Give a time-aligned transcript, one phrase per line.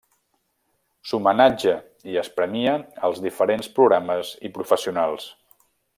[1.09, 1.75] S'homenatja
[2.13, 2.73] i es premia
[3.09, 5.33] als diferents programes i professionals.